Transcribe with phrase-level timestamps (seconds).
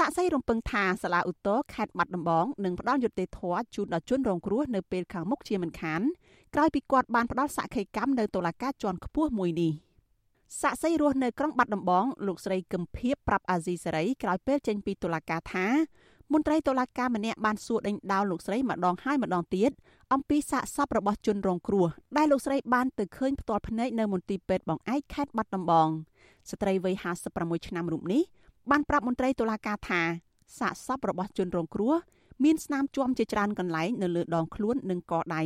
[0.00, 6.00] សាក់សីរំពឹងថាសាលាឧទ្ធរខេត្តបាត់ដំបងនឹងផ្ដល់យុត្តិធម៌ជូនដល់ជនរងគ្រោះនៅពេលខាងមុខជាមិនខាន
[6.54, 9.72] ក្រោយពីគាត់បានផ្ដល់សក្ខីកម្មនៅតុលាការជាន់ខ្ពស់មួយនេះ
[10.60, 15.66] សាក់សីរស់នៅក្រុងបាត់ដំបងលោកស្រីកឹមភៀបប្រាប់អាស៊ីសេរីក្រោយពេលចេញពីតុលាការថា
[16.32, 19.70] មន្ត្រីតុលាការម្នាក់បានសួរដេញដោលលោកស្រីម្ដងហើយម្ដងទៀត
[20.12, 21.86] អំពីសាកសពរបស់ជនរងគ្រោះ
[22.16, 25.88] ដែលលោកស្រីបានទៅឃើញផ្ទាល់ភ្នែកនៅមន្ទីរពេទ្យបងឯកខេត្តបាត់ដំបង
[26.50, 26.94] ស្ត្រីវ័យ
[27.32, 28.22] 56ឆ្នាំរូបនេះ
[28.70, 30.02] បានប្រាប់មន្ត្រីតុលាការថា
[30.58, 31.94] សាកសពរបស់ជនរងគ្រោះ
[32.44, 35.42] មានស្នាមជាំជាច្រើនកន្លែងនៅលើដងខ្លួននិងកដៃ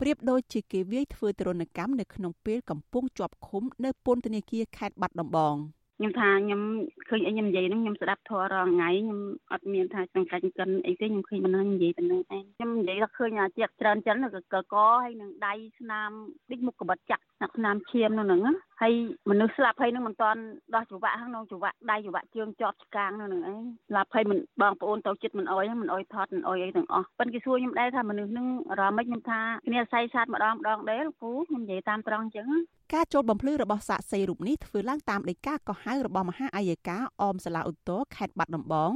[0.00, 5.56] ប្រៀបដូចជាគេវាយធ្វើទរណកម្មនៅក្នុងពេលកំពុងជាប់ឃុំនៅពន្ធនាគារខេត្តបាត់ដំបង។
[5.98, 6.62] ខ្ញុំថាខ្ញុំ
[7.08, 9.20] ឃើញអីខ្ញុំនិយាយហ្នឹងខ្ញុំស្ដាប់ធម៌រាល់ថ្ងៃខ្ញុំ
[9.52, 16.10] អត់មានថាចង្កាច់កិនអីទេខ្ញុំឃើញមិនហ្នឹងនិយាយតែហ្នឹងឯងខ្ញុំនិយាយថាឃើញអាជាច្រើនចិនក៏កកហើយនឹងដៃស្នាម
[16.50, 17.24] ដូចមុខកបិតចាក់
[17.56, 18.92] ស្នាមឈាមនោះហ្នឹង ហើយ
[19.30, 20.40] មនុស្សស្លាប់ហើយនឹងមិនតាន់
[20.74, 32.48] ដោះច្រវាក់ហ្នឹងច្រវាក់ដៃច្រវាក់ជើងជាប់ឆ្កាងនោះហ្នឹងឯងស្លាប់ហើយមិនបងប្អូនទៅចិត្តមិនអោយមិនអោយថត់មិនអោយអីទាំងអស់ប៉ិនគេសួរខ្ញុំដែរថាមនុស្សហ្នឹងអារម្មណ៍មិនខ្ញុំថាគ្នាស័យសាតម្ដងម្ដងដែរលោកគ្រូខ្ញុំនិយាយតាមត្រង់អញ្ចឹង
[32.94, 38.92] ការចូលបំភ្លឺរបស់សាកសីរូបនេះធ្វើឡើងតាមដីកាកោះហៅរបស់មហាអាយកាអមសាឡាឧត្តរខេត្តបាត់ដំបង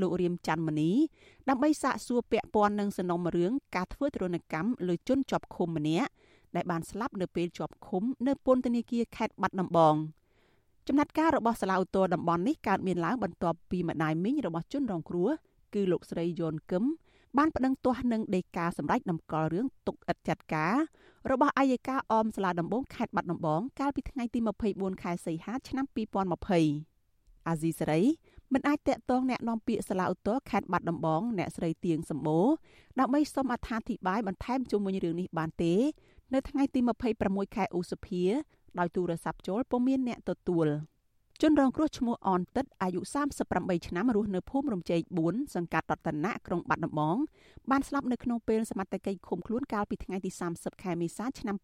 [0.00, 0.90] លោករៀមច័ន្ទមនី
[1.48, 6.10] ដើម្បីសាកសួរពាក់ព័ន្ធនឹងសំណុំរឿងការធ្វើទរណកម្មលើជនជាប់ឃុំម្នាក់
[6.56, 9.94] ដែលបានស្លាប់នៅពេលជាប់ឃុំនៅពន្ធនាគារខេត្តបាត់ដំបង
[10.86, 15.30] ចំណាត់ការរបស់សាឡាវតរតំបន់នេះកើតមានឡើងបន្ទាប់ពីម្ដាយមីងរបស់ជនរងគ្រោះ
[15.74, 16.84] គឺលោកស្រីយនគឹម
[17.38, 20.74] បានប្តឹងទាស់នឹងដីកាសម្រាប់ដំកល់រឿងទុកឥតចាត់ការ
[21.30, 24.38] របស់អัยការអមសាលាដំបងខេត្តបាត់ដំបង កាលពីថ្ងៃទី
[24.70, 28.02] 24ខែសីហាឆ្នាំ2020អាស៊ីសេរី
[28.52, 32.46] មិនអាចតាក់ទងអ្នកនាំពាក្យសាលាឧទ្ធរខេត្តបាត់ដំបងអ្នកស្រីទៀងសម្បូរ
[32.98, 35.74] ដើម្បីសុំអត្ថាធិប្បាយបន្ថែមជុំវិញរឿងនេះបានទេ
[36.34, 36.80] នៅថ្ងៃទី
[37.18, 38.22] 26ខែឧសភា
[38.78, 40.68] ដោយទូរស័ព្ទចូលពុំមានអ្នកទទួល។
[41.42, 43.00] ជនរងគ្រោះឈ្មោះអនទឹកអាយុ
[43.44, 47.16] 38ឆ្នាំរស់នៅភូមិរំជែក4សង្កាត់រតនៈក្រុងបាត់ដំបង
[47.70, 51.56] បានស្លាប់នៅក្នុងពេលសមត្ថកិច្ចឃុំខ្លួនកាលពីថ្ងៃទី30ខែមេសាឆ្នាំ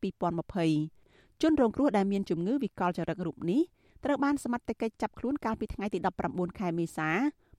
[0.66, 3.62] 2020ជនរងគ្រោះដែលមានជំងឺវិកលចរិតរូបនេះ
[4.04, 5.98] ត្រូវបានសមត្ថកិច្ចចាប់ខ្លួនកាលពីថ្ងៃទី
[6.28, 7.10] 19ខែមេសា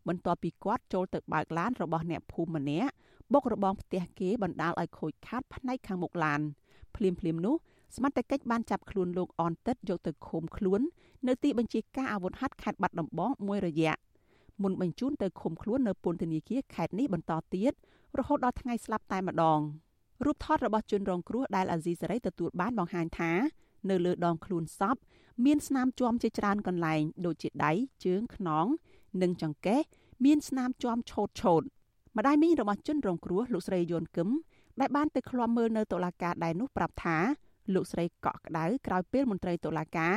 [0.08, 2.92] បន្ទាប់ពីគាត់ចូលទៅបើកឡានរបស់អ្នកភូមិម្នាក់
[3.34, 6.42] បុករបងផ្ទះគេបណ្ដាលឲ្យខូចខាតផ្នែកខាងមុខឡាន
[6.98, 7.56] ភ្លាមភ្លាមនោះ
[7.96, 10.82] សមត្ថកិច្ចបានចាប់ខ្លួនលោកអនតិតយកទៅឃុំខ្លួន
[11.28, 13.94] នៅទីបញ្ជាការអាវុធហត្ថខេត្តបាត់ដំបងមួយរយៈ
[14.64, 17.74] មុនបញ្ជូនទៅឃុំខ្លួននៅពន្ធនាគារខេត្តនេះបន្តទៀត
[18.18, 19.60] រហូតដល់ថ្ងៃស្លាប់តែម្ដង
[20.26, 23.32] រូបថតរបស់ជនរងគ្រោះដែលអាស៊ីសេរីទទួលបានបង្ហាញថា
[23.90, 24.96] នៅលើដងខ្លួនសព
[25.46, 27.72] មានស្នាមជាំជាច្រើនកន្លែង ដូចជាដៃ
[28.06, 28.66] ជើងខ្នង
[29.22, 29.82] និងចង្កេះ
[30.26, 31.62] មានស្នាមជាំឆោតឆោត
[32.18, 34.30] ម្ដាយមីងរបស់ជនរងគ្រោះលោកស្រីយួនគឹម
[34.80, 37.18] ដែលបានទៅឃ្លាំមើលនៅតុលាការដែរនោះប្រាប់ថា
[37.74, 40.16] លោកស្រីកក់ក្ដៅក្រោយពេលមន្ត្រីតុលាការ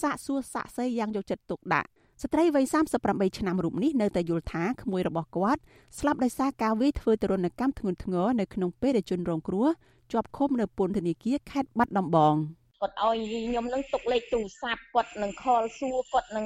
[0.00, 1.88] សាកសួរសាក់សីយ៉ាងយកចិត្តទុកដាក់
[2.22, 2.64] ស្ត្រីវ័យ
[3.02, 5.60] 38ឆ្នាំរូបនេះនៅតែយល់ថាក្មួយរបស់គាត់
[5.98, 9.66] ស្លាប់ដោយសារការវាយធ្វើទរណកម្មធ្ងន់ធ្ងរនៅក្នុងពេលដែលជនរងគ្រោះ
[10.12, 12.34] ជាប់ឃុំនៅពន្ធនាគារខេត្តបាត់ដំបង។
[12.81, 16.45] គាត់ឲ្យខ្ញុំនឹងទុកលេខទូរស័ព្ទគាត់នឹងខលសួរគាត់នឹង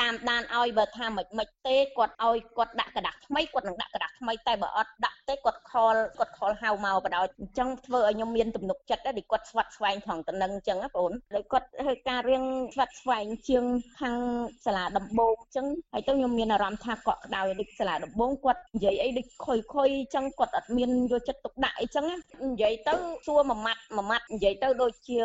[0.00, 13.64] តាមដានឲ្យបើថាមិនមិនទេគាត់ឲ្យគាត់ដាក់กระดาษថ្មីគាត់នឹងដាក់กระดาษថ្មីតែបើអត់ដាក់ទេគាត់ខលគាត់ខលហៅមកបដ ாய் អញ្ចឹងធ្វើឲ្យខ្ញុំមានទំនុកចិត្តដែរគាត់ស្វាត់ស្វែងថងតំណឹងអញ្ចឹងណាបងហើយគាត់ធ្វើការរៀងស្វាត់ស្វែងជាង
[14.00, 14.18] ខាង
[14.66, 22.16] សាលាដំបងអញ្ចឹងហើយទៅខ្ញុំមានអារម្មណ៍ថាគាត់ក្តៅដូចសាលាដំបងគាត់និយាយអីដូចខុយខុយអញ្ចឹងគាត់អត់មានយកចិត្តទុកដាក់អីចឹងណា
[22.48, 22.94] និយាយទៅ
[23.26, 25.18] សួរមួយម៉ាត់មួយម៉ាត់និយាយទៅដូចជា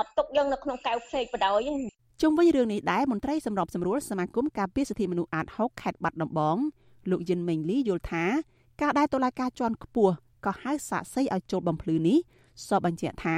[0.00, 1.64] អត់ទុកយើងនៅក្នុងកៅផ្សេងបដ ாய்
[2.22, 6.56] ជុំវិញរឿងនេះដែរមន្ត្រីសម្របសម្រួលសមាគមការពារសិទ្ធិមនុស្សអាត6ខេត្តបាត់ដំបង
[7.10, 8.24] លោកយិនមេងលីយល់ថា
[8.82, 10.14] ការដែលតុលាការជាន់ខ្ពស់
[10.46, 12.18] ក៏ហៅសាកសីឲ្យចូលបំភ្លឺនេះ
[12.66, 13.36] សពបញ្ជាក់ថា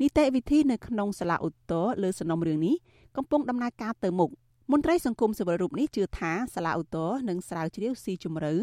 [0.00, 2.74] នីតិវិធីនៅក្នុងសាលាឧទ្ធរលើសំណុំរឿងនេះ
[3.16, 4.30] កំពុងដំណើរការទៅមុខ
[4.72, 8.54] មន្ត្រីសង្គមសិវិលរូបនេះជឿថាសាលាឧទ្ធរនឹងស្រាវជ្រាវស៊ីជម្រៅ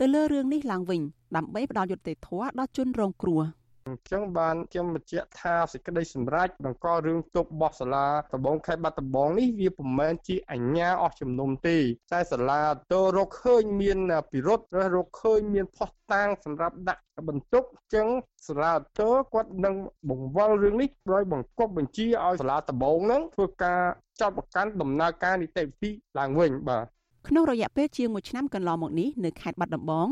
[0.00, 1.00] ទៅលើរឿងនេះឡើងវិញ
[1.36, 3.42] ដើម្បីផ្ដល់យុត្តិធម៌ដល់ជនរងគ្រោះ។
[3.86, 11.78] អញ្ចឹងបានខ្ញុំបញ្ជាក់ថាសេចក្តីសម្រេចបង្ករឿងទុកបោះសាលាដំបងខេត្តបាត់ដំបងនេះវាពុំមែនជាអញ្ញាអស់ជំនុំទេ
[12.12, 13.98] តែសាលាតរកឃើញមាន
[14.30, 14.64] ពិរុទ្ធ
[14.94, 18.08] រកឃើញមានផុសតាងសម្រាប់ដាក់បន្ទុកអញ្ចឹង
[18.48, 18.80] សាលាត
[19.12, 19.74] រគាត់នឹង
[20.10, 23.80] បង្វល់រឿងនេះដោយបង្កប់បញ្ជាឲ្យសាលាដំបងហ្នឹងធ្វើការ
[24.20, 26.86] ចាត់បង្កាន់ដំណើរការនីតិវិធីឡើងវិញបាទ
[27.28, 30.08] ក្នុងរយៈពេលជាង1ឆ្នាំកន្លងមកនេះនៅខេត្តបាត់ដំបង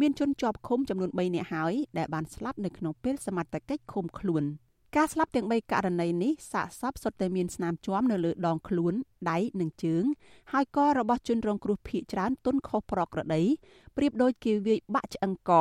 [0.00, 4.44] មានជនជាប់ឃុំចំនួន3នាក់ហើយដែលបានស្លាប់នៅក្នុងពេលសមត្ថកិច្ចឃុំខ្លួន
[4.96, 8.94] ការស្លាប់ទាំង3ករណីនេះសាកសពសុទ្ធតែមានស្នាមជាំនៅលើដងខ្លួន
[9.30, 10.04] ដៃនិងជើង
[10.52, 13.42] ហើយក៏របស់ជនរងគ្រោះភៀកច្រើនទុនខុសប្រក្រតី
[13.96, 15.52] ប្រៀបដូចគេវាយបាក់ឆ្អឹងក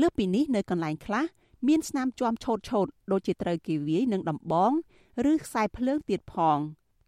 [0.00, 1.24] លើពីនេះនៅកន្លែងខ្លះ
[1.68, 4.72] មានស្នាមជាំឆោតឆោតដូចជាត្រូវគេវាយនឹងដំបង
[5.30, 6.58] ឬខ្សែភ្លើងទៀតផង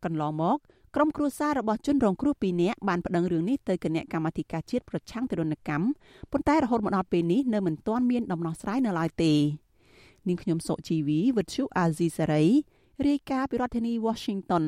[0.05, 0.59] កន្លងមក
[0.97, 5.87] ក្រុមគ្រួសាររបស់ជនរងគ្រោះ2នាក់បានប្តឹងរឿងនេះទៅគណៈកម្មាធិការជាតិប្រឆាំងទារុណកម្ម
[6.33, 9.33] ប៉ុន្តែរហូតមកដល់ពេលនេះនៅមិនទាន់មានដំណោះស្រាយនៅឡើយទេ
[10.29, 12.45] នាងខ្ញុំសុជីវីវិទ្យុអាស៊ីសេរី
[13.07, 14.65] រាយការណ៍ពីរដ្ឋធានី Washington